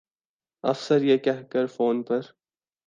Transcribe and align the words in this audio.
افسر 0.63 1.01
یہ 1.01 1.17
کہہ 1.17 1.43
کر 1.49 1.65
فون 1.67 2.03
پر 2.03 2.21